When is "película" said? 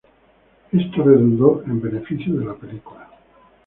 2.55-3.07